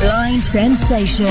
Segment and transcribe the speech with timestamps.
[0.00, 1.26] Blind Sensation.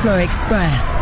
[0.00, 0.99] Floor Express.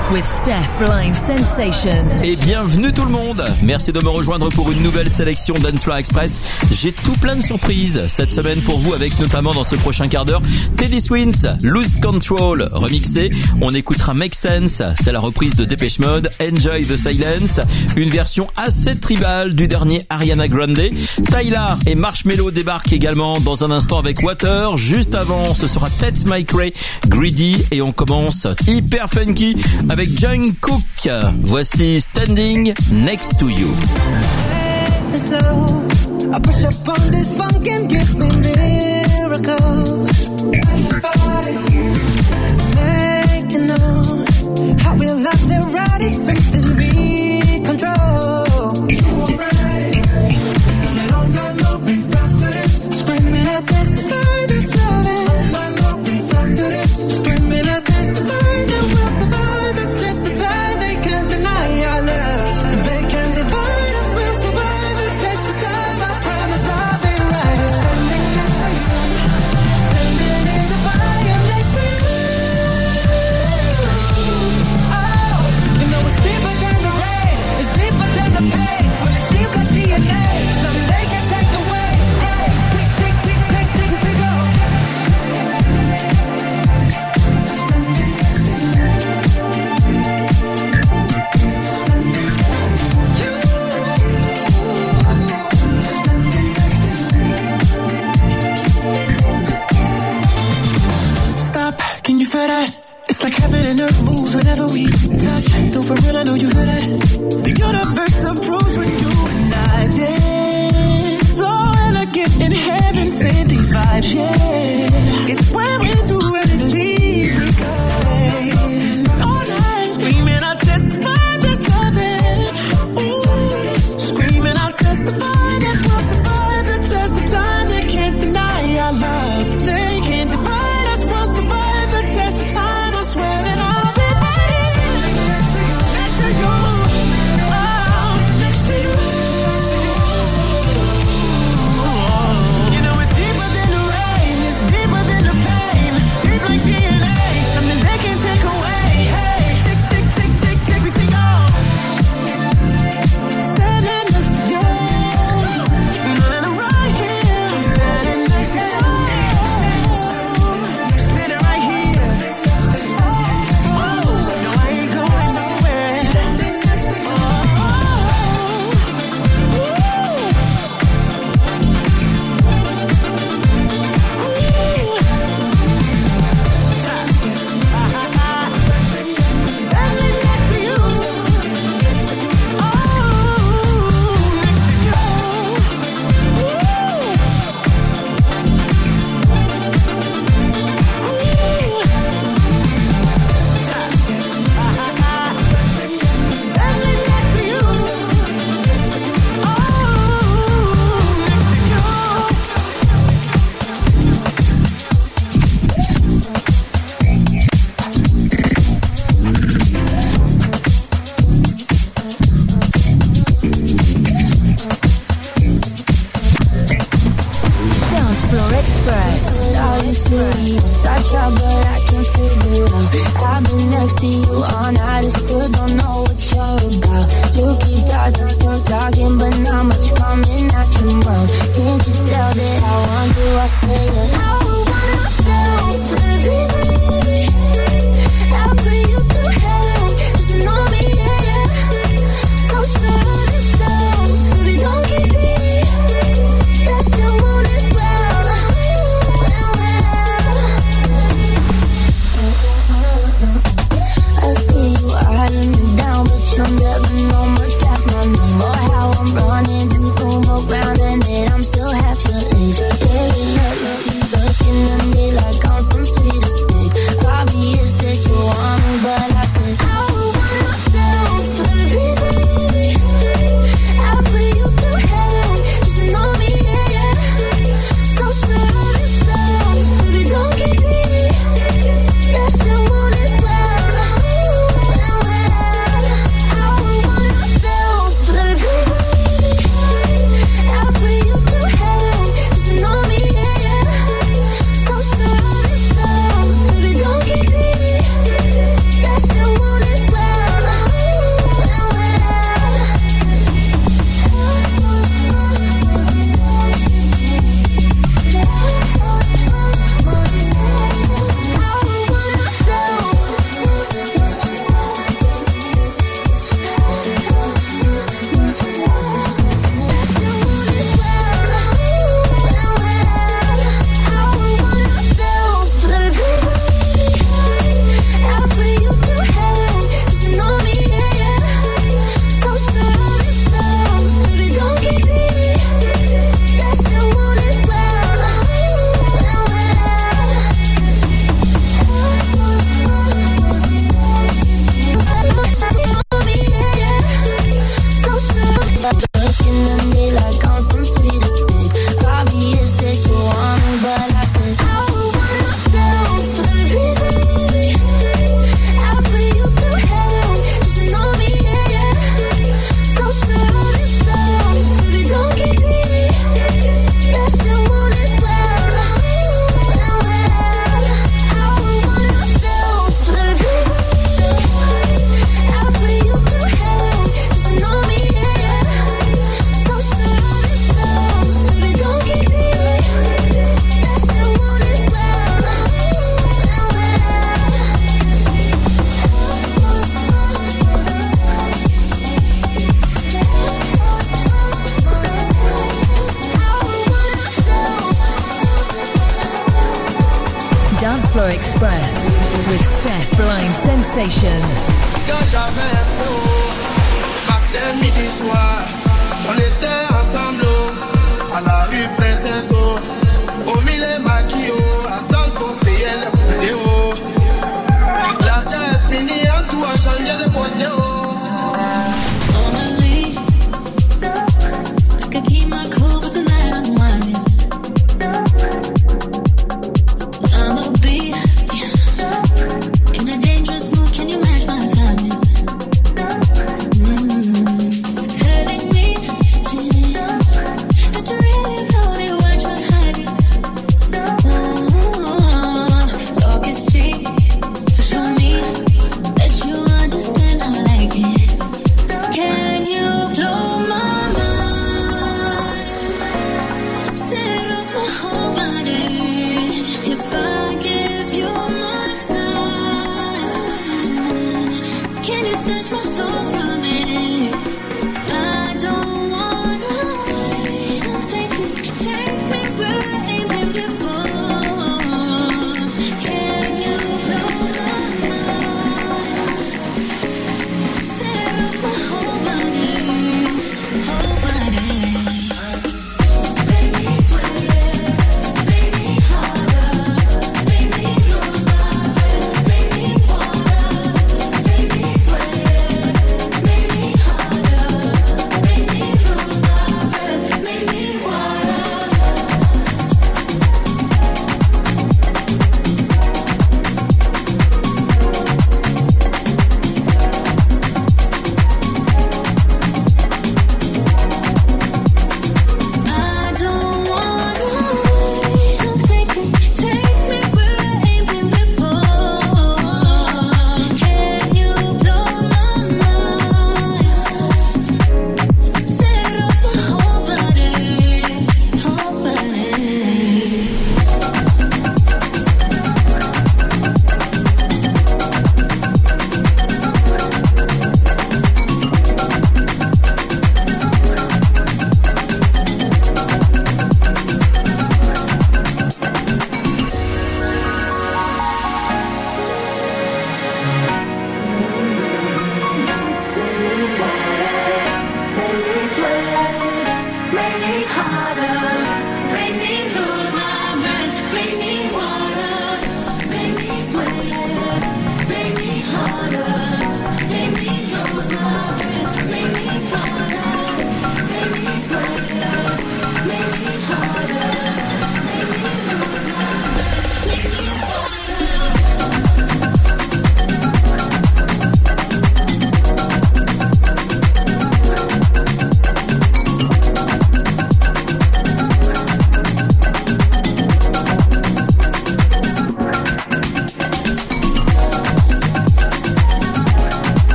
[2.22, 3.42] Et bienvenue tout le monde.
[3.62, 6.40] Merci de me rejoindre pour une nouvelle sélection Dance Express.
[6.72, 10.24] J'ai tout plein de surprises cette semaine pour vous avec notamment dans ce prochain quart
[10.24, 10.40] d'heure
[10.78, 13.28] Teddy Swins, Lose Control remixé.
[13.60, 17.60] On écoutera Make Sense, c'est la reprise de Dépêche Mode, Enjoy the Silence,
[17.96, 20.80] une version assez tribale du dernier Ariana Grande.
[21.30, 24.78] Tyler et Marshmello débarquent également dans un instant avec Water.
[24.78, 26.48] Juste avant, ce sera Ted's Mike
[27.08, 29.54] Greedy et on commence hyper funky
[29.90, 31.08] avec avec John Cook.
[31.42, 33.74] Voici Standing Next to You.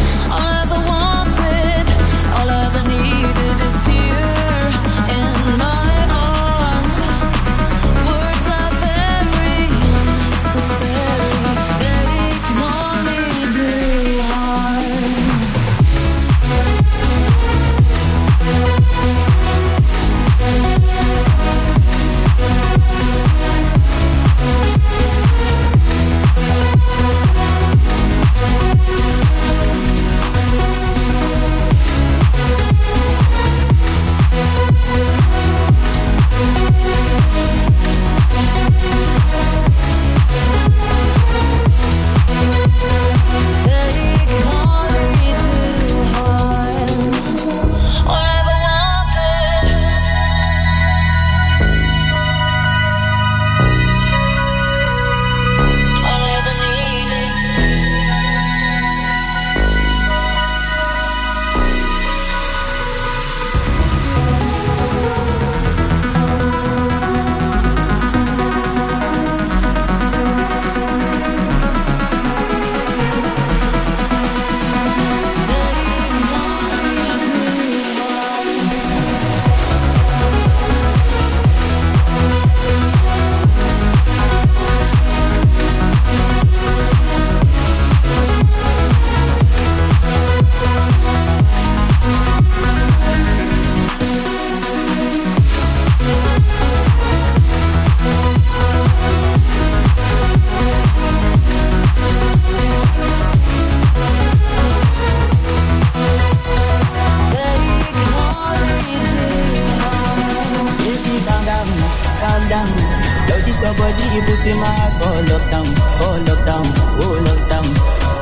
[114.16, 115.68] you put in my heart for lockdown,
[116.00, 116.66] for lockdown,
[117.04, 117.68] oh lockdown.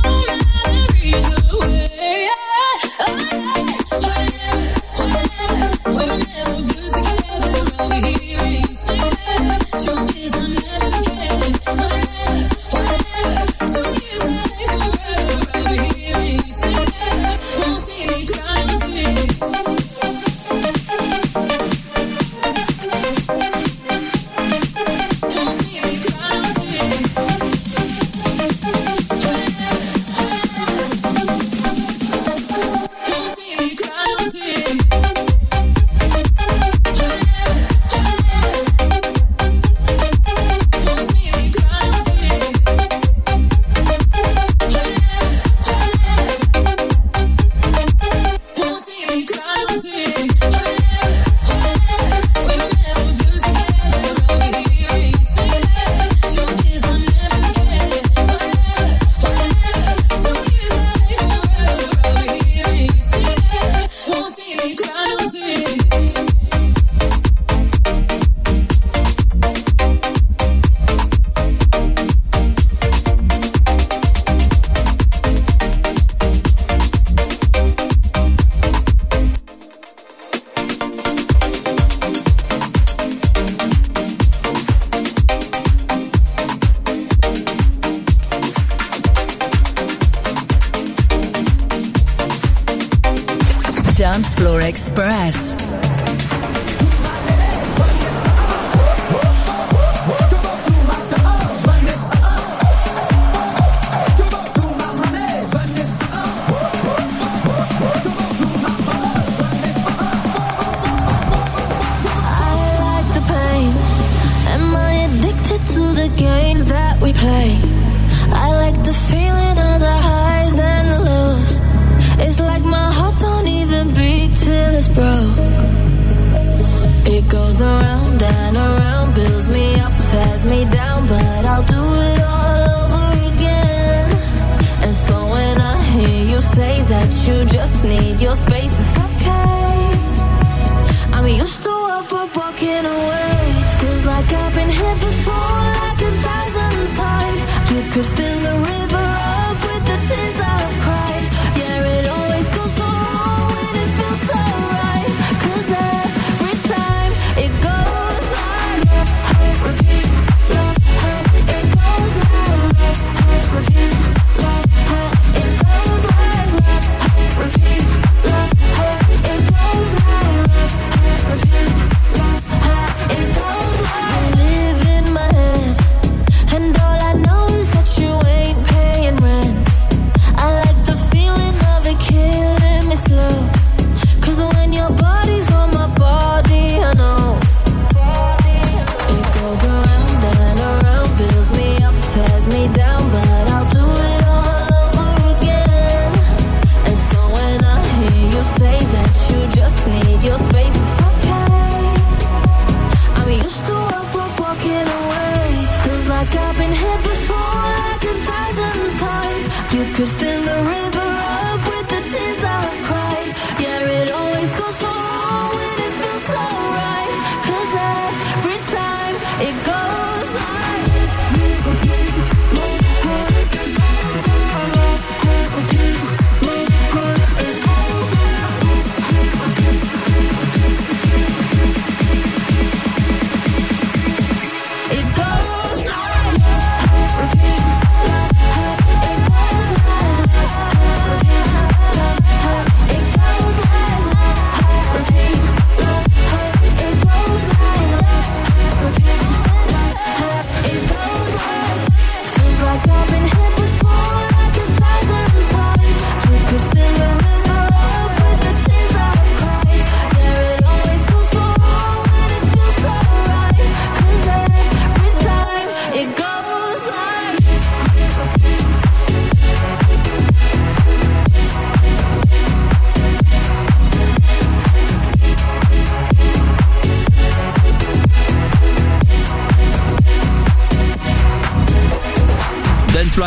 [209.81, 210.80] you could fill the room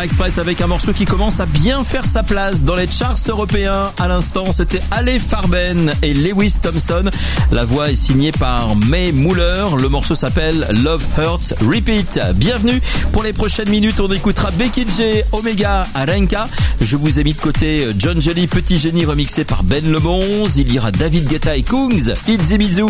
[0.04, 3.90] Express avec un morceau qui commence à bien faire sa place dans les charts européens.
[3.98, 7.04] À l'instant, c'était Ale Farben et Lewis Thompson.
[7.50, 9.64] La voix est signée par May Muller.
[9.80, 12.20] Le morceau s'appelle Love Hurts Repeat.
[12.34, 12.82] Bienvenue.
[13.12, 16.48] Pour les prochaines minutes, on écoutera Becky J, Omega, Arenka.
[16.82, 20.44] Je vous ai mis de côté euh, John Jelly, Petit Génie remixé par Ben Lemons.
[20.56, 22.82] Il y aura David Guetta et Kungs, Itzy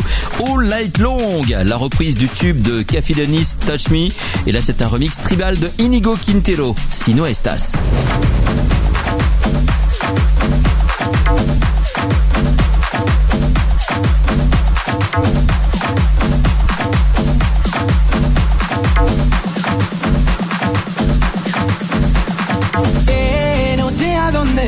[0.42, 1.42] All Light Long.
[1.62, 4.08] La reprise du tube de Dennis, Touch Me.
[4.48, 6.74] Et là, c'est un remix tribal de Inigo Quintero.
[7.04, 7.72] si no estás.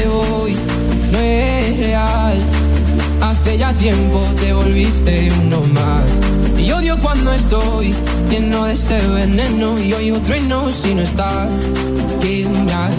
[0.08, 0.56] voy...
[1.10, 2.38] no es real...
[3.22, 6.60] Hace ya tiempo te volviste uno más.
[6.60, 7.94] Y odio cuando estoy
[8.28, 10.40] lleno de este veneno y hoy otro y
[10.72, 11.48] si no estás.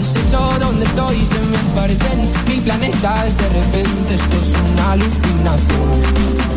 [0.02, 6.02] Se choron donde estoy se me parecen mil planetas De repente esto es una alucinación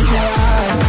[0.74, 0.79] no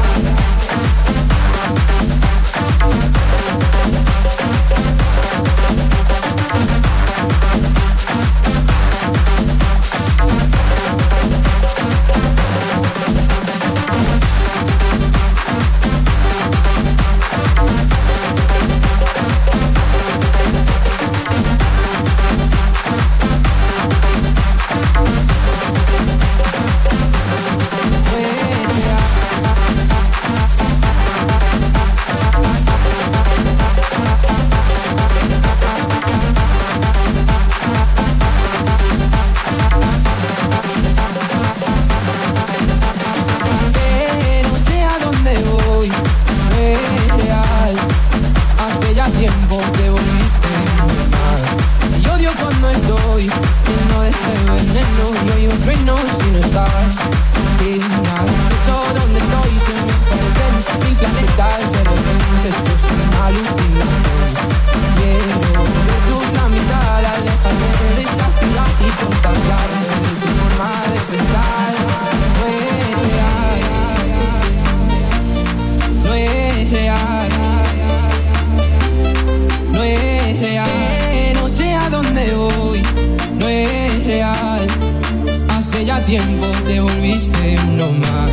[86.05, 88.31] tiempo te volviste uno más.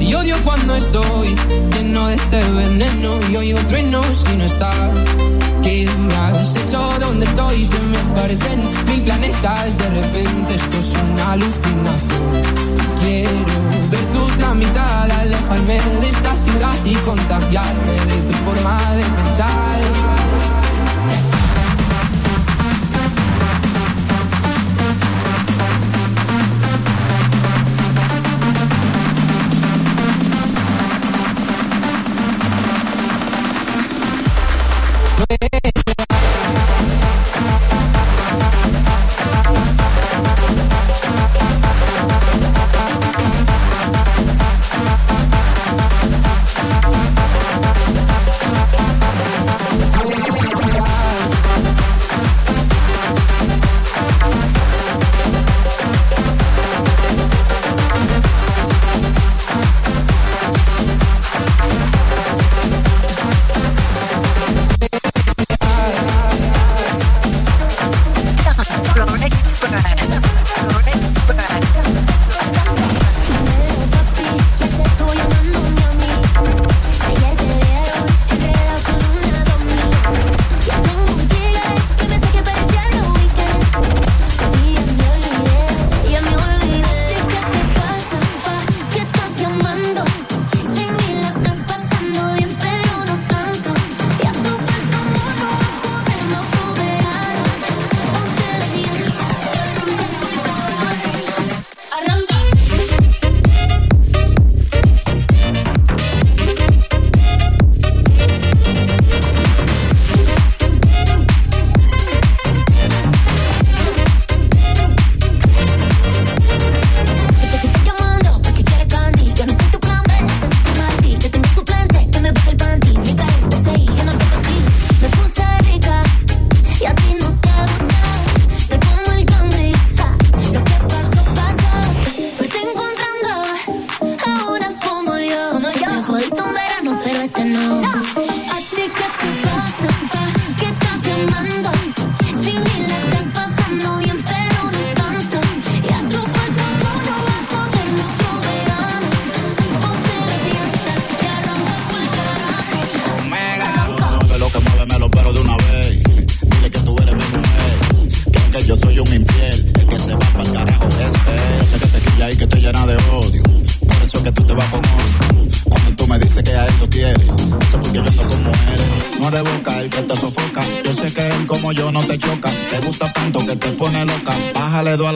[0.00, 1.28] Y odio cuando estoy
[1.74, 4.70] lleno de este veneno y oigo truenos si no está.
[5.62, 5.88] ¿Qué
[6.30, 6.80] has hecho?
[7.00, 7.64] donde estoy?
[7.66, 9.78] Se me parecen mil planetas.
[9.78, 12.26] De repente esto es una alucinación.
[13.02, 13.56] Quiero
[13.90, 19.75] ver tu tramitar, alejarme de esta ciudad y contagiarme de tu forma de pensar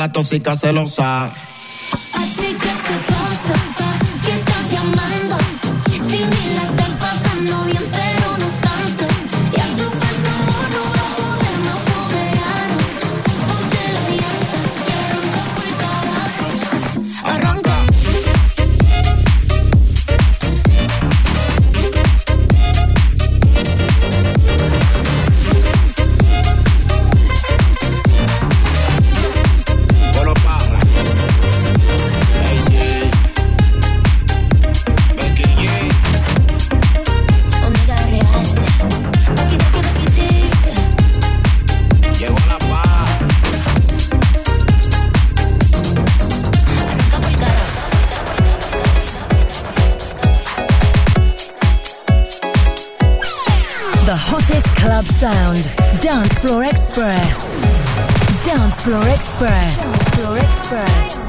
[0.00, 1.30] la tóxica celosa.
[56.40, 57.52] Floor Express.
[58.46, 59.78] Dance Floor Express.
[59.78, 61.19] Dance Floor Express.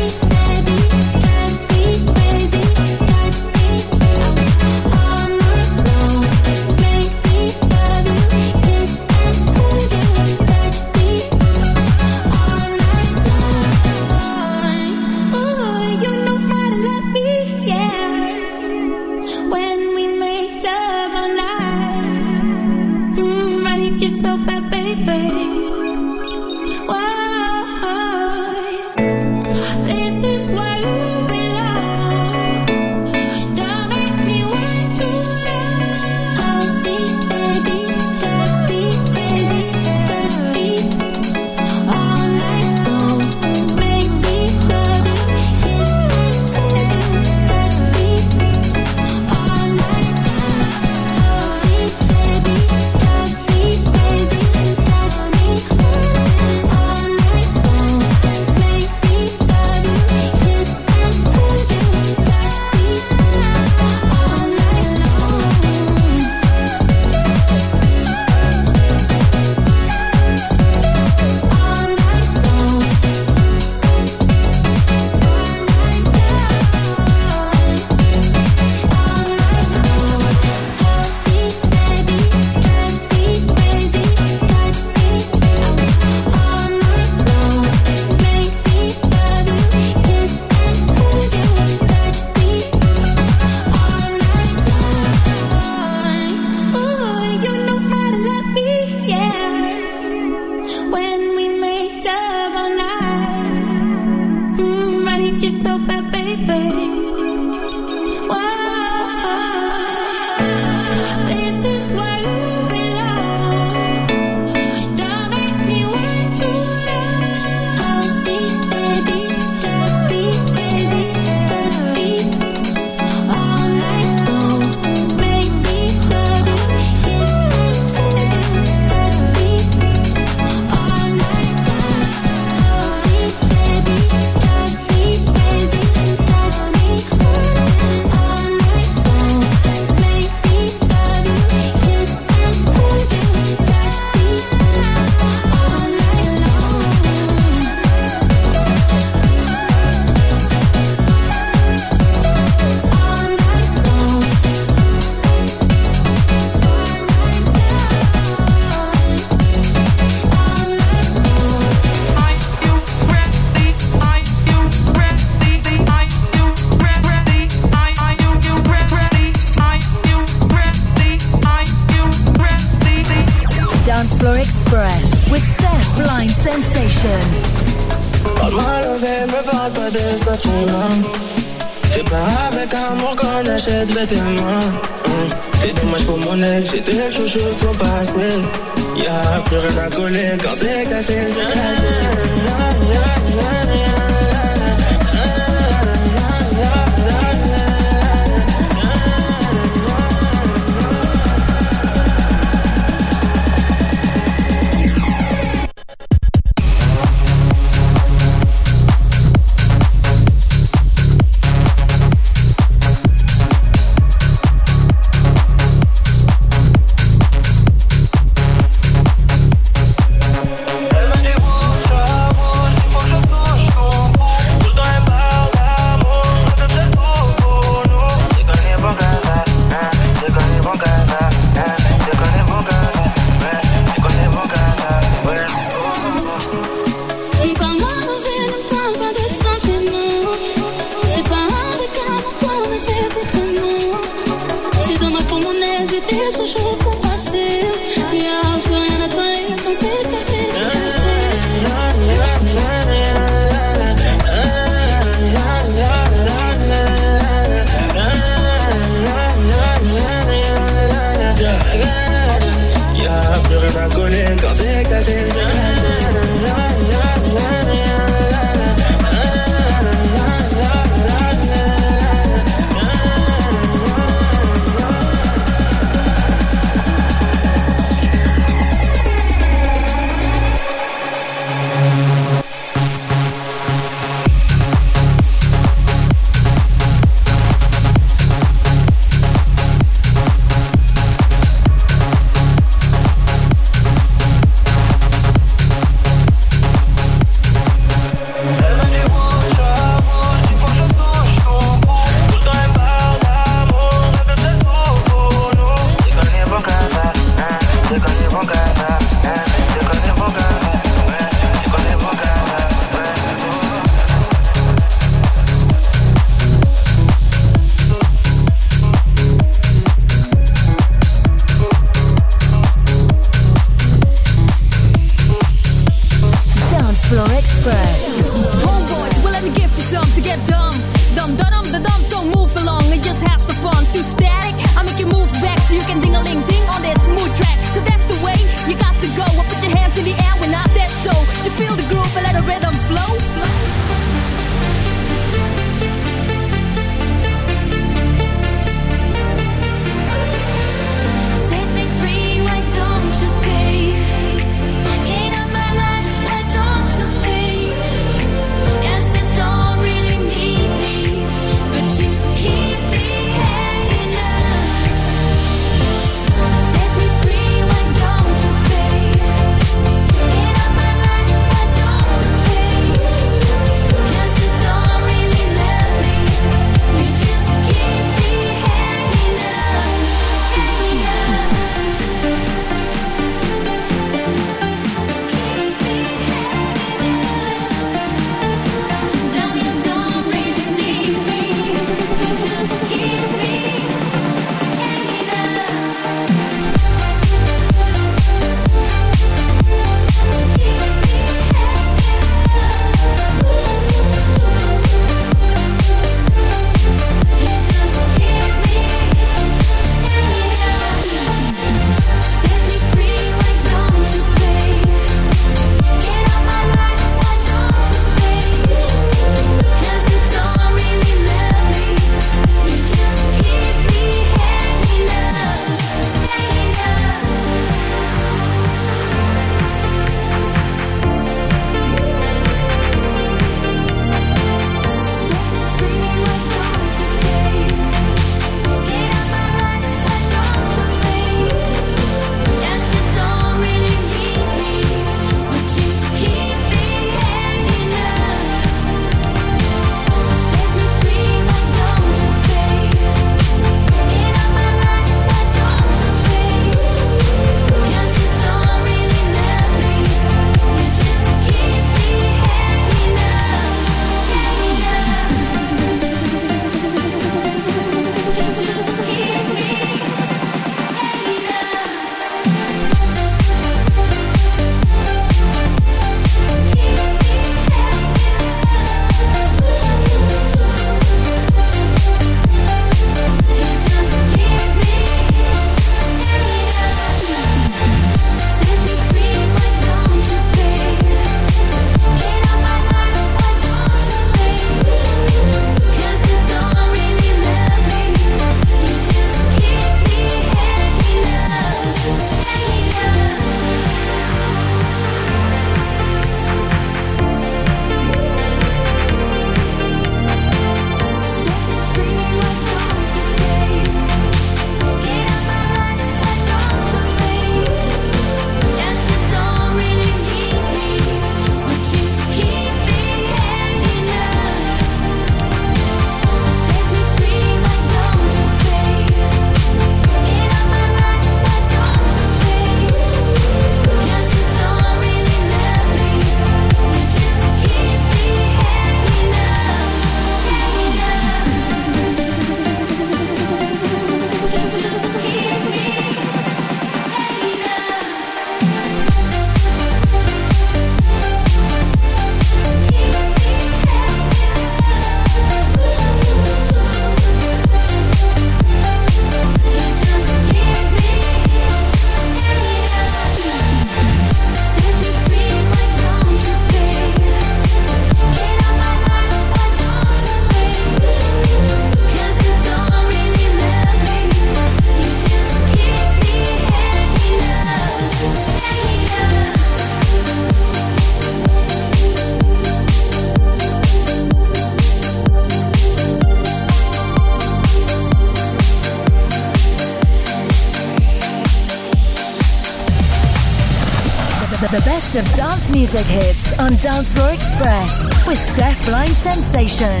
[595.12, 600.00] best of dance music hits on Dance Floor Express with Steph Blind Sensation.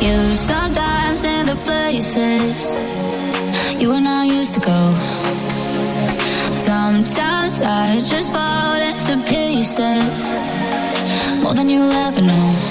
[0.00, 2.74] you sometimes in the places
[3.82, 4.80] you were not used to go.
[6.50, 10.38] Sometimes I just fall into pieces
[11.44, 12.69] more than you'll ever know.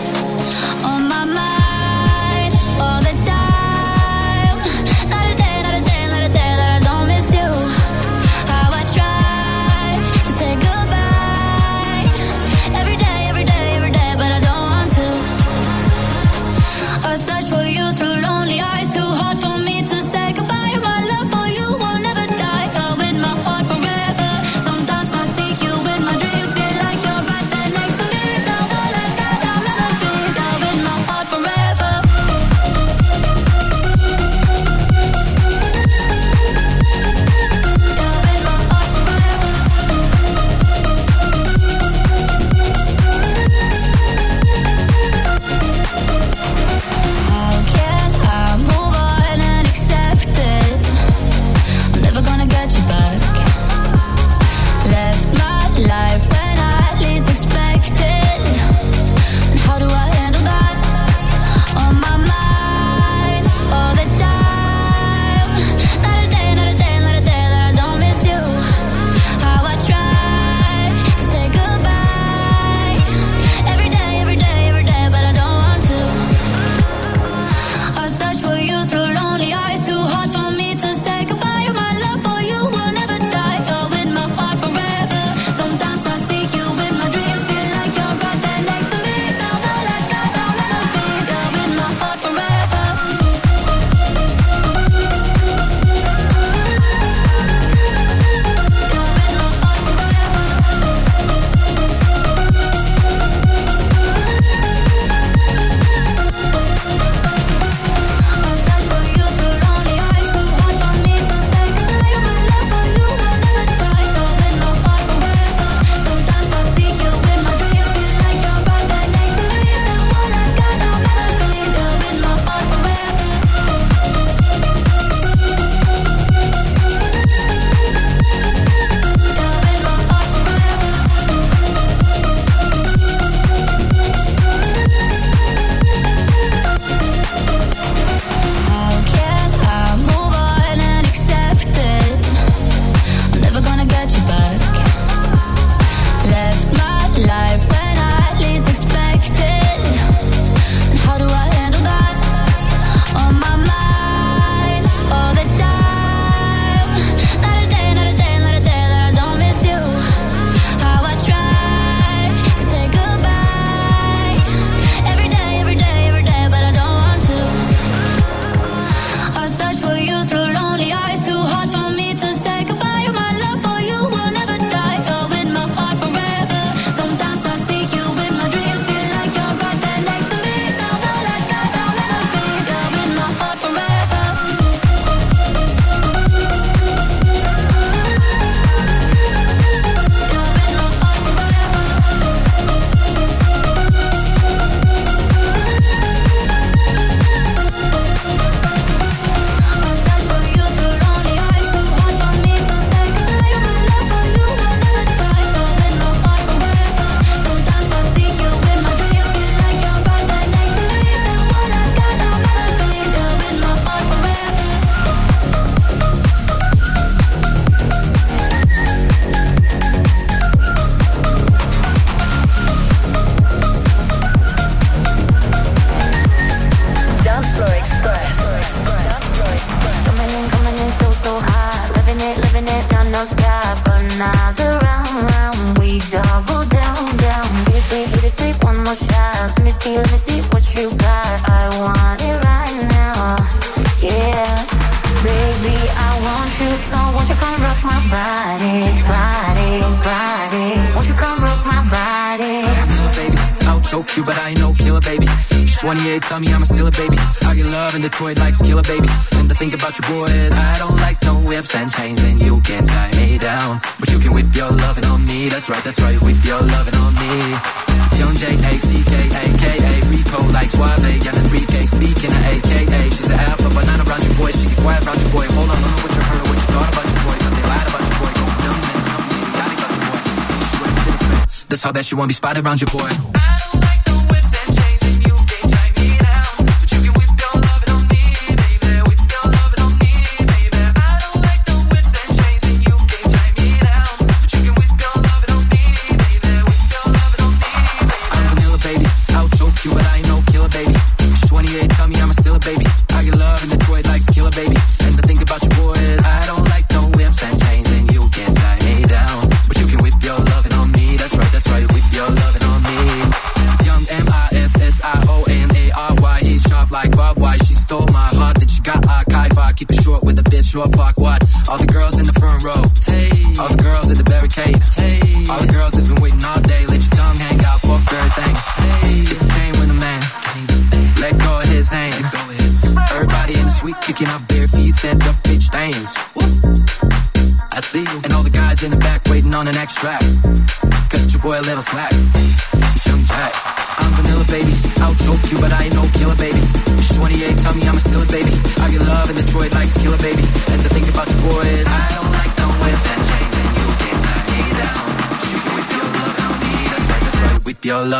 [282.20, 283.39] won't be spotted around your boy.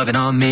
[0.00, 0.49] loving on me.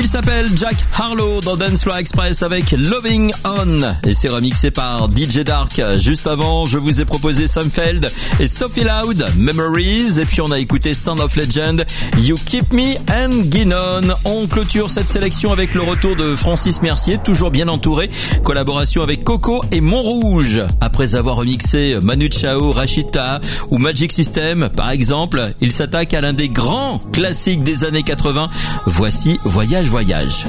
[0.00, 5.38] Il s'appelle Jack Harlow dans Dance Express avec Loving On et c'est remixé par DJ
[5.38, 5.80] Dark.
[5.98, 10.58] Juste avant, je vous ai proposé Sunfeld et Sophie Loud, Memories et puis on a
[10.60, 11.84] écouté Sound of Legend,
[12.20, 14.14] You Keep Me and Ginon.
[14.24, 18.08] On clôture cette sélection avec le retour de Francis Mercier, toujours bien entouré,
[18.44, 20.60] collaboration avec Coco et Montrouge.
[20.80, 23.40] Après avoir remixé Manu Chao, Rachita
[23.70, 28.48] ou Magic System par exemple, il s'attaque à l'un des grands classiques des années 80.
[28.86, 30.44] Voici Voyage voyage.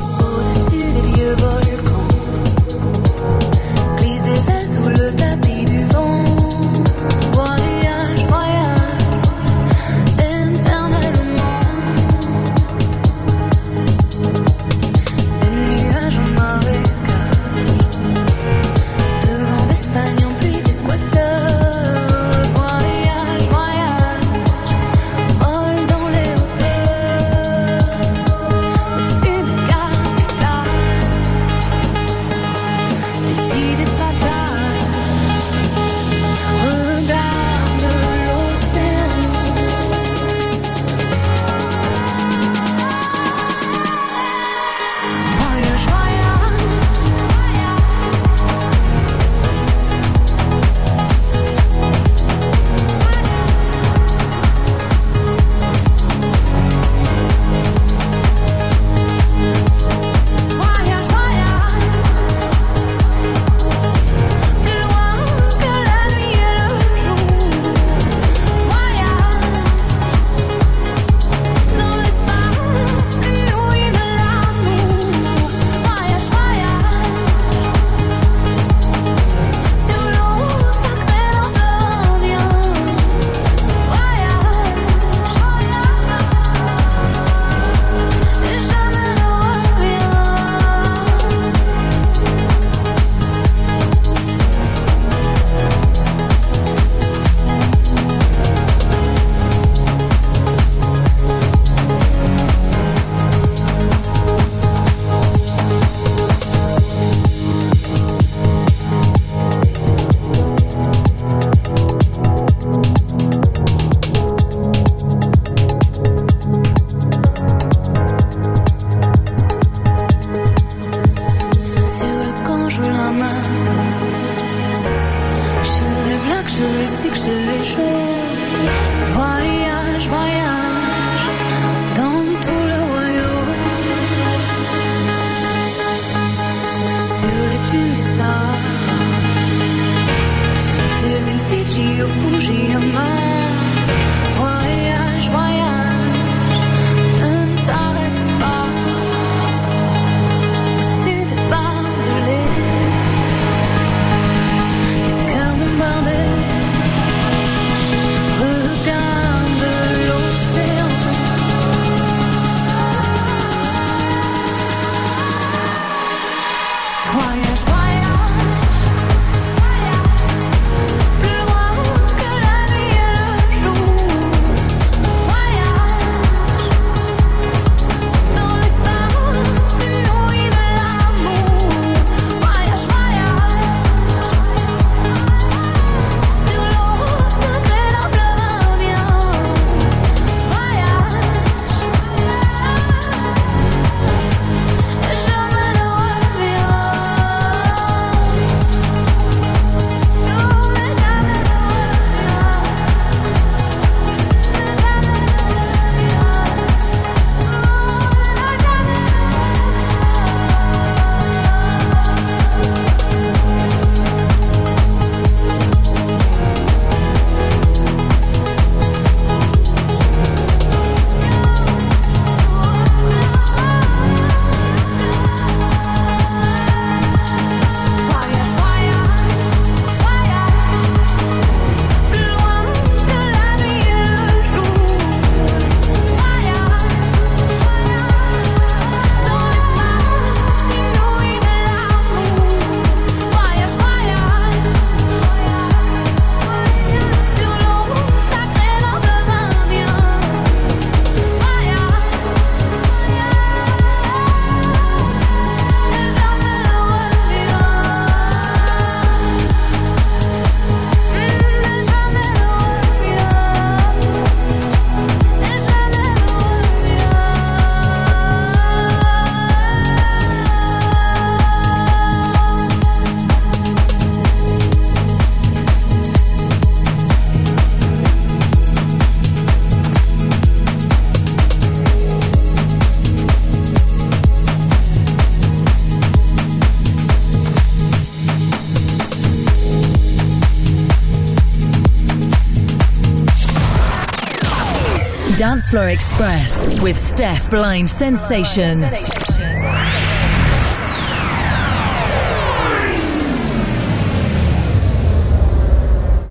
[295.70, 299.29] Dancefloor Express with Steph Blind Sensation.